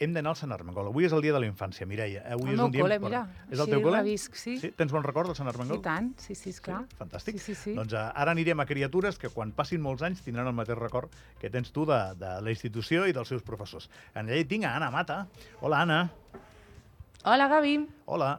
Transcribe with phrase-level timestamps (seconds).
[0.00, 0.86] hem d'anar al Sant Armengol.
[0.88, 2.22] Avui és el dia de la infància, Mireia.
[2.32, 3.18] Avui El és meu un dia col·le, mira.
[3.50, 3.98] És el Sí, teu col·le?
[3.98, 4.54] la visc, sí.
[4.56, 4.70] sí.
[4.72, 5.76] Tens bon record del Sant Armengol?
[5.76, 6.78] I tant, sí, sí, esclar.
[6.88, 7.36] Sí, fantàstic.
[7.36, 7.74] Sí, sí, sí.
[7.76, 11.12] Doncs uh, ara anirem a criatures que quan passin molts anys tindran el mateix record
[11.38, 13.90] que tens tu de, de la institució i dels seus professors.
[14.14, 15.26] En allà hi tinc a Anna Mata.
[15.60, 16.00] Hola, Anna.
[17.28, 17.74] Hola, Gavi.
[18.06, 18.38] Hola.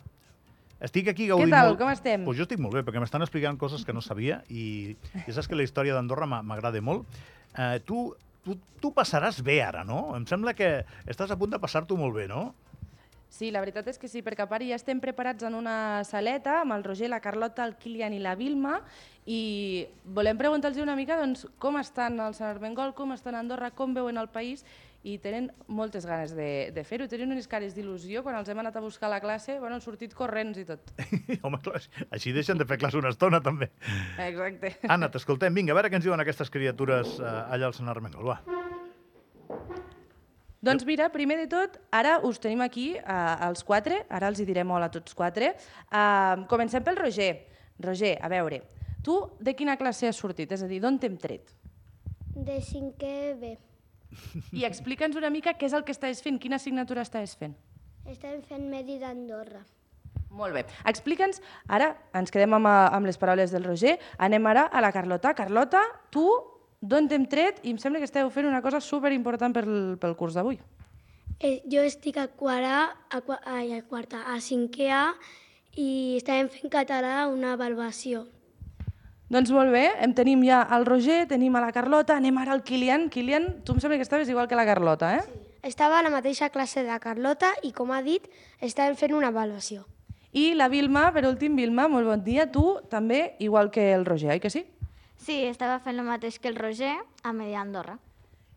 [0.81, 1.67] Estic aquí Què gaudint tal?
[1.75, 1.77] molt...
[1.83, 2.25] Com estem?
[2.25, 4.95] Pues jo estic molt bé, perquè m'estan explicant coses que no sabia i
[5.27, 7.05] ja saps que la història d'Andorra m'a- m'agrada molt.
[7.53, 8.07] Uh, tu,
[8.45, 10.11] tu, tu passaràs bé ara, no?
[10.17, 12.51] Em sembla que estàs a punt de passar-t'ho molt bé, no?
[13.31, 16.57] Sí, la veritat és que sí, perquè a part ja estem preparats en una saleta
[16.65, 18.81] amb el Roger, la Carlota, el Kilian i la Vilma
[19.23, 23.95] i volem preguntar-los una mica doncs, com estan al Sant Armengol, com estan Andorra, com
[23.95, 24.65] veuen el país
[25.03, 27.07] i tenen moltes ganes de, de fer-ho.
[27.09, 28.21] Tenen unes cares d'il·lusió.
[28.25, 30.93] Quan els hem anat a buscar a la classe, bueno, han sortit corrents i tot.
[31.45, 31.81] Home, clar,
[32.13, 33.71] així deixen de fer classe una estona, també.
[34.21, 34.75] Exacte.
[34.87, 35.57] Anna, t'escoltem.
[35.57, 38.29] Vinga, a veure què ens diuen aquestes criatures uh, allà al Sant Armengol.
[38.29, 38.61] Va.
[40.61, 43.15] Doncs mira, primer de tot, ara us tenim aquí, eh,
[43.47, 45.55] els quatre, ara els hi direm hola a tots quatre.
[45.89, 47.31] Uh, comencem pel Roger.
[47.81, 48.61] Roger, a veure,
[49.01, 50.53] tu de quina classe has sortit?
[50.53, 51.49] És a dir, d'on t'hem tret?
[52.37, 53.55] De cinquè B.
[54.51, 57.55] I explica'ns una mica què és el que estàs fent, quina assignatura estàs fent.
[58.09, 59.61] Estem fent medi d'Andorra.
[60.31, 60.63] Molt bé.
[60.87, 64.91] Explica'ns, ara ens quedem amb, eh, amb les paraules del Roger, anem ara a la
[64.91, 65.33] Carlota.
[65.35, 66.25] Carlota, tu
[66.81, 67.59] d'on t'hem tret?
[67.63, 70.59] I em sembla que esteu fent una cosa superimportant pel, pel curs d'avui.
[71.39, 75.05] Eh, jo estic a, quarà, a, ai, a quarta, a cinquè A
[75.75, 78.27] i estàvem fent català una avaluació.
[79.31, 82.65] Doncs molt bé, em tenim ja el Roger, tenim a la Carlota, anem ara al
[82.67, 83.05] Kilian.
[83.07, 85.21] Kilian, tu em sembla que estaves igual que la Carlota, eh?
[85.23, 85.39] Sí.
[85.69, 88.25] Estava a la mateixa classe de Carlota i, com ha dit,
[88.59, 89.85] estàvem fent una avaluació.
[90.35, 92.49] I la Vilma, per últim, Vilma, molt bon dia.
[92.51, 94.65] Tu també, igual que el Roger, oi que sí?
[95.15, 97.99] Sí, estava fent el mateix que el Roger a Medi Andorra.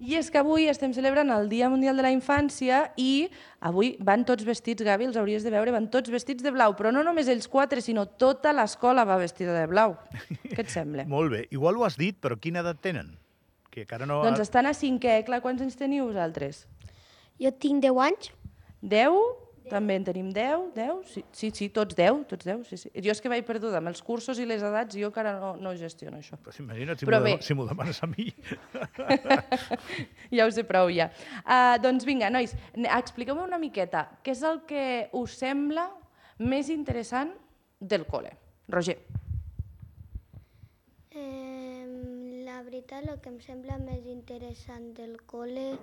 [0.04, 3.30] I és que avui estem celebrant el Dia Mundial de la Infància i
[3.64, 6.92] avui van tots vestits, Gavi, els hauries de veure, van tots vestits de blau, però
[6.92, 9.96] no només ells quatre, sinó tota l'escola va vestida de blau.
[10.50, 11.06] Què et sembla?
[11.14, 11.44] Molt bé.
[11.56, 13.14] Igual ho has dit, però quina edat tenen?
[13.72, 14.20] Que encara no...
[14.26, 16.66] Doncs estan a cinquè, clar, quants anys teniu vosaltres?
[17.40, 18.28] Jo tinc 10 anys.
[18.84, 19.43] 10?
[19.70, 20.64] També en tenim 10?
[20.76, 20.98] 10?
[21.08, 22.90] Sí, sí, sí, tots 10, tots 10, sí, sí.
[23.04, 25.72] Jo és que vaig perduda amb els cursos i les edats, jo encara no, no
[25.78, 26.36] gestiono això.
[26.44, 27.36] Pues imagina't si Però m'ho bé.
[27.38, 28.26] de- si demanes a mi.
[30.36, 31.08] ja ho sé prou, ja.
[31.46, 34.84] Uh, doncs vinga, nois, expliqueu-me una miqueta què és el que
[35.16, 35.88] us sembla
[36.44, 37.32] més interessant
[37.80, 38.34] del col·le.
[38.68, 38.98] Roger.
[41.12, 41.84] Eh,
[42.44, 45.74] la veritat, el que em sembla més interessant del col·le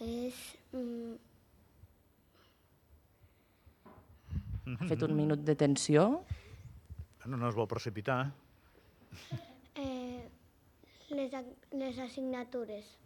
[0.00, 0.34] és...
[0.72, 1.18] Mm,
[4.78, 6.06] Ha fet un minut de tensió.
[7.26, 8.32] No, no es vol precipitar.
[9.74, 10.28] eh,
[11.10, 11.32] les,
[11.72, 12.96] les assignatures.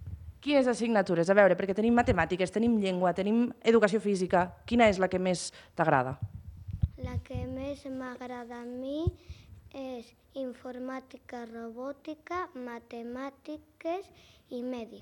[0.44, 1.30] Quines assignatures?
[1.30, 4.50] A veure, perquè tenim matemàtiques, tenim llengua, tenim educació física.
[4.68, 6.18] Quina és la que més t'agrada?
[7.00, 9.06] La que més m'agrada a mi
[9.72, 14.10] és informàtica, robòtica, matemàtiques
[14.50, 15.00] i medi.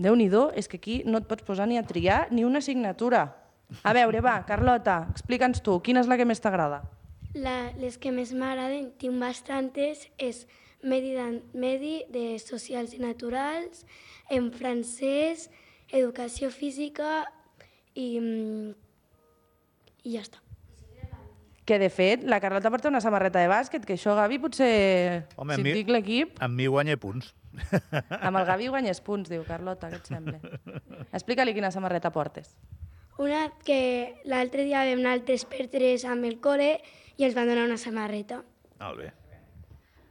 [0.00, 3.36] déu nhi és que aquí no et pots posar ni a triar ni una assignatura.
[3.84, 6.82] A veure, va, Carlota, explica'ns tu, quina és la que més t'agrada?
[7.34, 10.44] La, les que més m'agraden, tinc bastantes, és
[10.82, 13.84] medi de, medi de socials i naturals,
[14.30, 15.48] en francès,
[15.94, 17.24] educació física
[17.94, 18.70] i, mm,
[20.04, 20.42] i ja està.
[21.70, 25.54] Que, de fet, la Carlota porta una samarreta de bàsquet, que això, Gavi, potser, Home,
[25.54, 27.28] si a mi- et dic l'equip, Amb mi guanya punts.
[28.10, 30.40] amb el Gavi guanyes punts, diu Carlota, què et sembla?
[31.14, 32.56] Explica-li quina samarreta portes.
[33.18, 36.76] Una que l'altre dia vam anar al 3x3 amb el col·le
[37.18, 38.42] i ens van donar una samarreta.
[38.80, 39.10] Molt bé.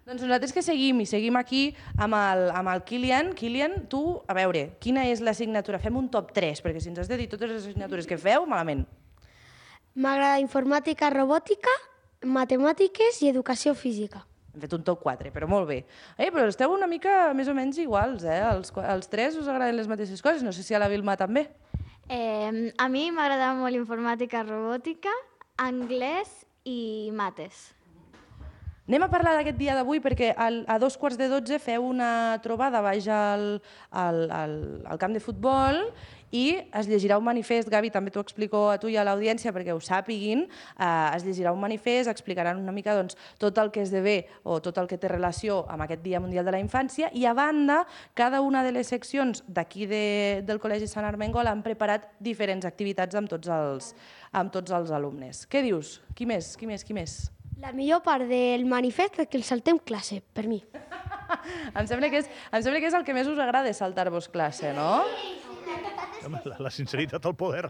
[0.10, 1.68] Doncs nosaltres que seguim, i seguim aquí
[2.02, 3.36] amb el, amb el Kilian.
[3.38, 5.78] Kilian, tu, a veure, quina és l'assignatura?
[5.82, 8.48] Fem un top 3, perquè si ens has de dir totes les assignatures que feu,
[8.50, 8.88] malament.
[9.94, 11.76] M'agrada informàtica, robòtica,
[12.26, 14.24] matemàtiques i educació física.
[14.50, 15.84] Hem fet un top 4, però molt bé.
[16.18, 18.42] Eh, però esteu una mica més o menys iguals, eh?
[18.50, 20.42] Els, els tres us agraden les mateixes coses.
[20.42, 21.46] No sé si a la Vilma també.
[22.10, 25.14] Eh, a mi m'agrada molt informàtica, robòtica,
[25.62, 27.79] anglès i mates.
[28.90, 32.40] Anem a parlar d'aquest dia d'avui perquè al, a dos quarts de dotze feu una
[32.42, 33.60] trobada baix al,
[33.94, 34.56] al, al,
[34.90, 35.78] al camp de futbol
[36.34, 39.76] i es llegirà un manifest, Gavi, també t'ho explico a tu i a l'audiència perquè
[39.78, 44.24] ho sàpiguin, eh, es llegirà un manifest, explicaran una mica doncs, tot el que esdevé
[44.42, 47.38] o tot el que té relació amb aquest Dia Mundial de la Infància i a
[47.38, 47.84] banda,
[48.18, 50.06] cada una de les seccions d'aquí de,
[50.50, 53.94] del Col·legi Sant Armengol han preparat diferents activitats amb tots els,
[54.34, 55.46] amb tots els alumnes.
[55.46, 56.00] Què dius?
[56.18, 56.56] Qui més?
[56.58, 56.82] Qui més?
[56.82, 57.28] Qui més?
[57.60, 60.62] La millor part del manifest és que el saltem classe, per mi.
[61.78, 64.72] em, sembla que és, em sembla que és el que més us agrada saltar-vos classe,
[64.78, 65.04] no?
[66.30, 67.70] La, la sinceritat al poder.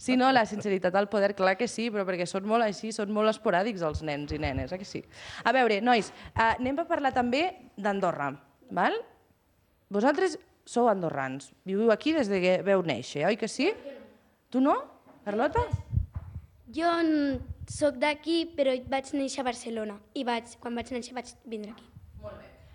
[0.00, 3.12] Sí, no, la sinceritat al poder, clar que sí, però perquè són molt així, són
[3.12, 5.02] molt esporàdics els nens i nenes, eh que sí?
[5.44, 8.32] A veure, nois, eh, anem a parlar també d'Andorra,
[8.72, 8.96] val?
[9.92, 10.38] Vosaltres
[10.68, 13.72] sou andorrans, viviu aquí des de que veu néixer, oi que sí?
[14.52, 14.76] Tu no,
[15.24, 15.64] Carlota?
[16.72, 16.92] Jo
[17.70, 21.88] sóc d'aquí, però vaig néixer a Barcelona i vaig, quan vaig néixer vaig vindre aquí.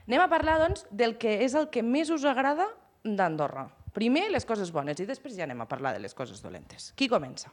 [0.07, 2.69] Anem a parlar, doncs, del que és el que més us agrada
[3.04, 3.68] d'Andorra.
[3.94, 6.94] Primer, les coses bones, i després ja anem a parlar de les coses dolentes.
[6.95, 7.51] Qui comença?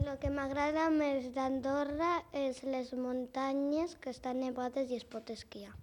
[0.00, 5.74] El que m'agrada més d'Andorra és les muntanyes que estan nevades i es pot esquiar.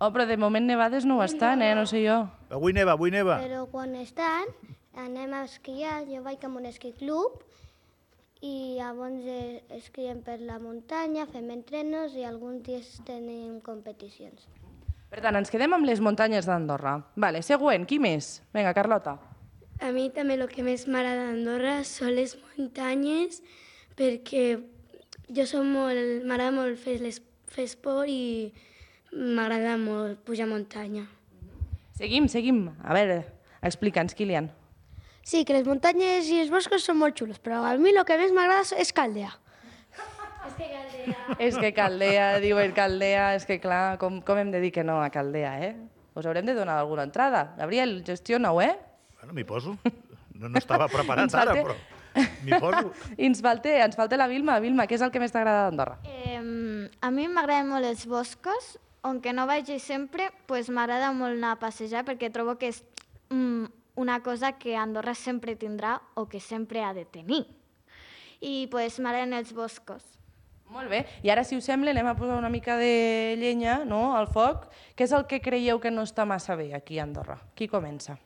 [0.00, 1.70] Oh, però de moment nevades no ho estan, eh?
[1.78, 2.16] No sé jo.
[2.50, 3.38] Avui neva, avui neva.
[3.40, 4.50] Però quan estan,
[4.98, 7.44] anem a esquiar, jo vaig amb un esquí club
[8.40, 9.26] i llavors
[9.76, 14.46] esquiem per la muntanya, fem entrenos i alguns dies tenim competicions.
[15.10, 17.00] Per tant, ens quedem amb les muntanyes d'Andorra.
[17.20, 18.38] Vale, següent, qui més?
[18.54, 19.16] Vinga, Carlota.
[19.80, 23.40] A mi també el que més m'agrada d'Andorra són les muntanyes
[23.98, 24.44] perquè
[25.34, 27.20] jo som molt, m'agrada molt fer, les,
[27.50, 28.52] fer esport i
[29.10, 31.08] m'agrada molt pujar muntanya.
[31.98, 32.68] Seguim, seguim.
[32.84, 33.22] A veure,
[33.66, 34.48] explica'ns, Kilian.
[35.30, 38.16] Sí, que les muntanyes i els boscos són molt xulos, però a mi el que
[38.18, 39.30] més m'agrada és Caldea.
[41.38, 44.98] És que Caldea, diuen Caldea, és que clar, com, com hem de dir que no
[44.98, 45.70] a Caldea, eh?
[46.18, 47.44] Us haurem de donar alguna entrada.
[47.60, 48.74] Gabriel, gestiona-ho, eh?
[49.20, 49.76] Bueno, m'hi poso.
[50.34, 51.78] No, no estava preparat ara, però
[52.42, 52.90] m'hi poso.
[53.28, 54.58] Ens falta, ens falta la Vilma.
[54.58, 56.00] Vilma, què és el que més t'agrada d'Andorra?
[56.10, 56.40] Eh,
[56.98, 61.54] a mi m'agraden molt els boscos, on que no vagi sempre, pues m'agrada molt anar
[61.54, 62.82] a passejar perquè trobo que és
[63.30, 63.68] mm,
[64.00, 67.42] una cosa que Andorra sempre tindrà o que sempre ha de tenir.
[68.40, 70.06] I pues m'agraden els boscos.
[70.70, 71.02] Molt bé.
[71.26, 74.68] I ara, si us sembla, anem a posar una mica de llenya no, al foc.
[74.96, 77.36] Què és el que creieu que no està massa bé aquí a Andorra?
[77.58, 78.16] Qui comença?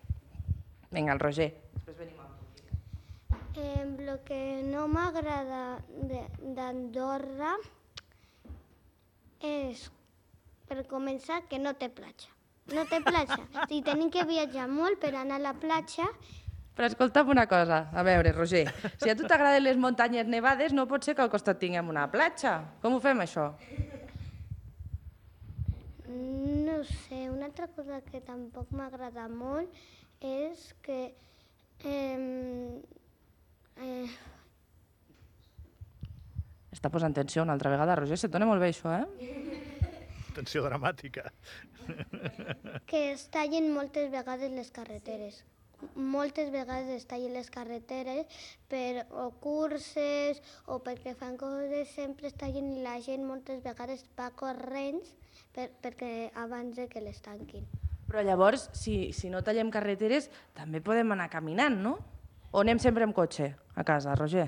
[0.93, 1.49] Vinga, el Roger.
[1.75, 3.61] Després venim amb tu.
[3.65, 7.57] Eh, el que no m'agrada de- d'Andorra
[9.41, 9.89] és,
[10.69, 12.31] per començar, que no té platja.
[12.73, 13.43] No té platja.
[13.69, 16.09] Si tenim que viatjar molt per anar a la platja,
[16.75, 18.65] Però escolta'm una cosa, a veure, Roger,
[18.99, 22.09] si a tu t'agraden les muntanyes nevades, no pot ser que al costat tinguem una
[22.11, 22.57] platja.
[22.83, 23.53] Com ho fem, això?
[26.75, 29.71] no sé, una altra cosa que tampoc m'agrada molt
[30.21, 30.99] és que
[31.85, 32.83] eh,
[33.79, 34.09] eh,
[36.75, 39.54] Està posant tensió una altra vegada, Roger, se't dona molt bé això, eh?
[40.35, 41.31] Tensió dramàtica.
[42.91, 45.45] que es tallin moltes vegades les carreteres.
[45.95, 48.27] Moltes vegades es tallen les carreteres
[48.71, 54.07] per o curses o perquè fan coses, sempre es tallen i la gent moltes vegades
[54.19, 55.13] va corrents
[55.53, 57.67] per, perquè abans de que les tanquin.
[58.09, 61.97] Però llavors, si, si no tallem carreteres, també podem anar caminant, no?
[62.53, 64.47] O anem sempre amb cotxe a casa, Roger?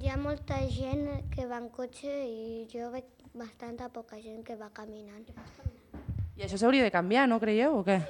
[0.00, 4.56] Hi ha molta gent que va en cotxe i jo veig bastanta poca gent que
[4.56, 5.26] va caminant.
[6.36, 8.00] I això s'hauria de canviar, no creieu, o què?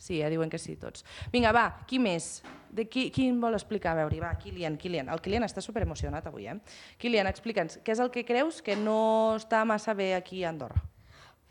[0.00, 1.04] Sí, ja diuen que sí, tots.
[1.32, 2.40] Vinga, va, qui més?
[2.72, 3.92] De qui, qui en vol explicar?
[3.92, 5.10] A veure, va, Kilian, Kilian.
[5.12, 6.56] El Kilian està superemocionat avui, eh?
[6.98, 10.80] Kilian, explica'ns, què és el que creus que no està massa bé aquí a Andorra?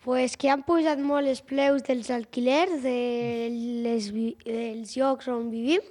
[0.01, 2.98] Pues que han pujat molt els preus dels alquilers de
[3.86, 4.10] les,
[4.48, 5.83] dels llocs on vivim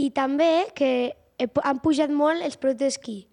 [0.00, 0.90] i també que
[1.36, 3.24] han pujat molt els preus d'esquí.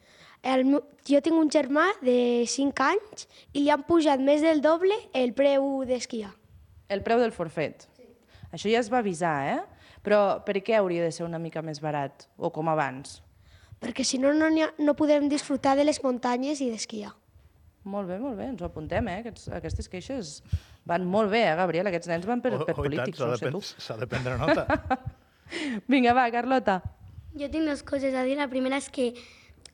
[0.44, 4.62] El meu, jo tinc un germà de 5 anys i li han pujat més del
[4.62, 6.32] doble el preu d'esquiar.
[6.90, 7.86] El preu del forfet.
[7.96, 8.08] Sí.
[8.52, 9.60] Això ja es va avisar, eh?
[10.02, 12.26] Però per què hauria de ser una mica més barat?
[12.38, 13.20] O com abans?
[13.82, 17.14] Perquè si no, no, ha- no podem disfrutar de les muntanyes i d'esquiar.
[17.84, 19.20] Molt bé, molt bé, ens ho apuntem, eh?
[19.24, 20.42] Aquests, aquestes queixes
[20.86, 21.88] van molt bé, eh, Gabriel?
[21.90, 23.62] Aquests nens van per, Oh, per oh, tant, polítics, no sé tu.
[23.62, 24.66] s'ha de prendre nota.
[25.88, 26.80] Vinga, va, Carlota.
[27.38, 28.36] Jo tinc dues coses a dir.
[28.38, 29.14] La primera és que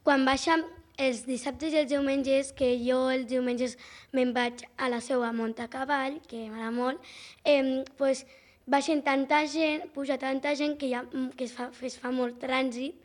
[0.07, 0.55] quan baixa
[1.03, 3.73] els dissabtes i els diumenges, que jo els diumenges
[4.15, 7.09] me'n vaig a la seu a muntar a cavall, que m'agrada molt,
[7.43, 8.23] eh, pues,
[8.65, 11.03] baixen tanta gent, puja tanta gent que, ja,
[11.35, 12.95] que es, fa, es fa molt trànsit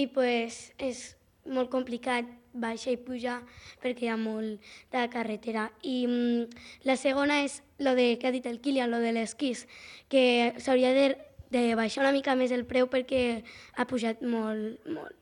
[0.00, 1.04] i pues, és
[1.44, 2.24] molt complicat
[2.56, 3.36] baixar i pujar
[3.84, 5.68] perquè hi ha molt de carretera.
[5.84, 9.66] I mm, la segona és lo de, que ha dit el Kilian, lo de l'esquís,
[10.08, 11.06] que s'hauria de,
[11.52, 13.42] de baixar una mica més el preu perquè
[13.76, 15.19] ha pujat molt, molt.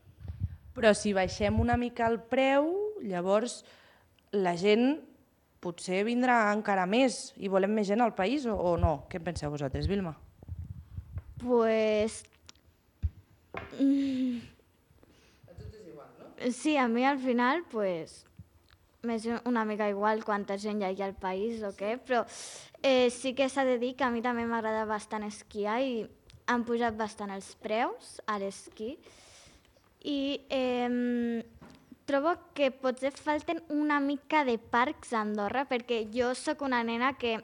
[0.79, 2.69] Però si baixem una mica el preu,
[3.03, 3.59] llavors
[4.31, 5.01] la gent
[5.59, 8.93] potser vindrà encara més i volem més gent al país o, o no?
[9.11, 10.15] Què en penseu vosaltres, Vilma?
[11.43, 12.23] Pues...
[13.75, 14.39] Mm.
[16.55, 18.21] Sí, a mi al final, pues,
[19.03, 22.23] m'és una mica igual quanta gent hi ha al país o què, però
[22.79, 26.05] eh, sí que s'ha de dir que a mi també m'agrada bastant esquiar i
[26.47, 28.95] han pujat bastant els preus a l'esquí
[30.03, 31.43] i eh,
[32.09, 37.13] trobo que potser falten una mica de parcs a Andorra perquè jo sóc una nena
[37.21, 37.37] que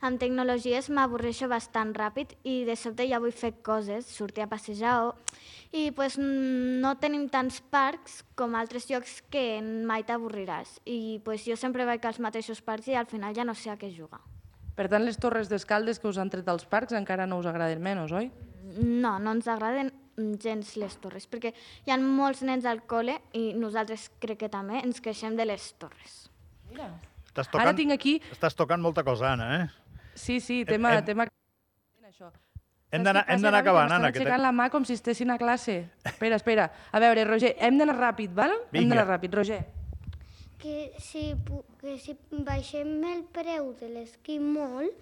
[0.00, 4.94] amb tecnologies m'avorreixo bastant ràpid i de sobte ja vull fer coses, sortir a passejar
[5.06, 5.12] o...
[5.74, 11.58] i pues, no tenim tants parcs com altres llocs que mai t'avorriràs i pues, jo
[11.58, 14.22] sempre vaig als mateixos parcs i al final ja no sé a què jugar.
[14.78, 17.82] Per tant, les torres d'escaldes que us han tret dels parcs encara no us agraden
[17.82, 18.30] menys, oi?
[18.78, 19.90] No, no ens agraden
[20.42, 21.54] gens les torres, perquè
[21.86, 25.70] hi ha molts nens al col·le i nosaltres crec que també ens queixem de les
[25.78, 26.18] torres.
[26.74, 28.18] Estàs Ara tocant, tinc aquí...
[28.34, 30.02] estàs tocant molta cosa, Anna, eh?
[30.18, 30.96] Sí, sí, tema...
[30.98, 31.28] Hem- tema...
[32.08, 32.32] Això.
[32.90, 34.08] Hem d'anar hem d'anar acabant, Anna.
[34.10, 35.82] Que aixecant la mà com si estessin a classe.
[36.08, 36.70] Espera, espera.
[36.90, 38.54] A veure, Roger, hem d'anar ràpid, val?
[38.72, 38.94] Hem Vinga.
[38.94, 39.58] d'anar ràpid, Roger.
[40.58, 41.34] Que si,
[41.78, 44.96] que si baixem el preu de l'esquí molt,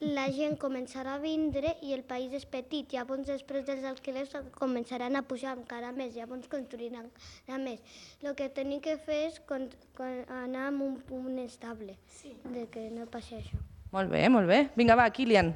[0.00, 2.92] la gent començarà a vindre i el país és petit.
[2.92, 7.80] Llavors els preus dels alquilers començaran a pujar encara més, llavors construiran encara més.
[8.22, 12.34] El que tenim que fer és con, con, anar a un punt estable, sí.
[12.44, 13.60] de que no passi això.
[13.94, 14.68] Molt bé, molt bé.
[14.74, 15.54] Vinga, va, Kilian.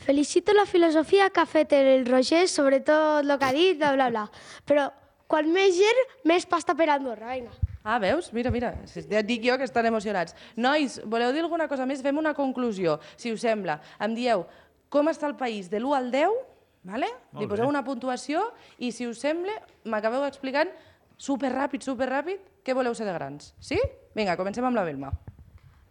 [0.00, 4.08] Felicito la filosofia que ha fet el Roger, sobretot el que ha dit, bla, bla,
[4.08, 4.28] bla.
[4.64, 4.86] Però
[5.28, 7.69] quan més gent, més pasta per Andorra, vinga.
[7.82, 8.32] Ah, veus?
[8.32, 10.34] Mira, mira, si ja et dic jo que estan emocionats.
[10.56, 12.02] Nois, voleu dir alguna cosa més?
[12.04, 13.78] Fem una conclusió, si us sembla.
[14.04, 14.44] Em dieu
[14.92, 16.36] com està el país de l'1 al 10,
[16.90, 17.08] vale?
[17.32, 17.70] Molt li poseu bé.
[17.72, 18.42] una puntuació
[18.76, 19.54] i, si us sembla,
[19.88, 20.68] m'acabeu explicant
[21.20, 23.54] superràpid, superràpid, què voleu ser de grans.
[23.62, 23.80] Sí?
[24.16, 25.12] Vinga, comencem amb la Vilma.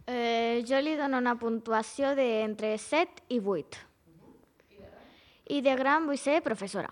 [0.06, 3.86] Eh, jo li dono una puntuació d'entre 7 i 8.
[5.50, 6.90] I de gran vull ser professora.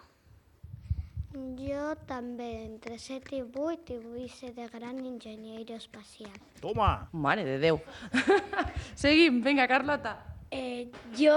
[1.32, 6.32] Jo també, entre 7 i 8, i vull ser de gran enginyer aeroespacial.
[6.62, 7.10] Toma!
[7.12, 7.80] Mare de Déu.
[9.02, 10.14] Seguim, vinga, Carlota.
[10.50, 11.36] Eh, jo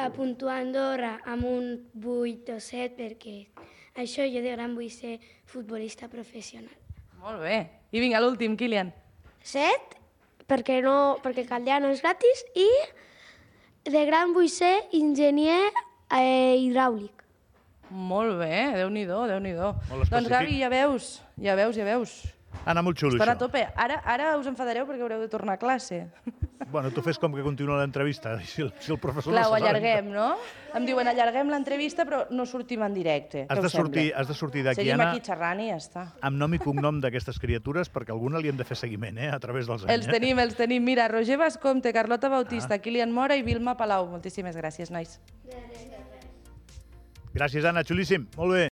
[0.00, 1.68] apunto a Andorra amb un
[2.00, 3.36] 8 o 7 perquè
[4.00, 6.72] això jo de gran vull ser futbolista professional.
[7.20, 7.60] Molt bé.
[7.92, 8.94] I vinga, l'últim, Kilian.
[9.44, 9.98] Set,
[10.48, 12.68] perquè, no, perquè Caldeà no és gratis, i
[13.84, 17.27] de gran vull ser enginyer eh, hidràulic.
[17.90, 20.28] Molt bé, Déu-n'hi-do, déu nhi déu Molt Doncs.
[20.28, 22.18] Gavi, ja veus, ja veus, ja veus.
[22.64, 23.38] Anna, molt xulo, Estan a això.
[23.46, 23.60] tope.
[23.76, 26.06] Ara, ara us enfadareu perquè haureu de tornar a classe.
[26.68, 28.34] Bueno, tu fes com que continua l'entrevista.
[28.44, 30.34] Si, el- si el professor Clar, no ho allarguem, no?
[30.76, 33.46] Em diuen, allarguem l'entrevista, però no sortim en directe.
[33.48, 36.02] Has de sortir, has de sortir d'aquí, Seguim Anna, aquí xerrant i ja està.
[36.20, 39.38] amb nom i cognom d'aquestes criatures, perquè alguna li hem de fer seguiment, eh, a
[39.40, 39.94] través dels anys.
[39.94, 40.18] Els eh?
[40.18, 40.84] tenim, els tenim.
[40.84, 42.78] Mira, Roger Bascomte, Carlota Bautista, Ah.
[42.84, 44.04] Kilian Mora i Vilma Palau.
[44.10, 45.20] Moltíssimes gràcies, nois.
[47.38, 48.24] Gràcies, Anna, xulíssim.
[48.36, 48.64] Molt bé.